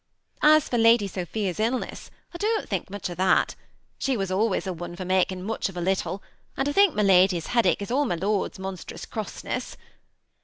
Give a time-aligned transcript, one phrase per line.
[0.41, 3.53] As for Lady Sophia's illness, I don't think much of that
[3.99, 6.23] She was always a one for making much of a little,
[6.57, 9.77] and I think my lady's headache is all my lord's monstrous crossness.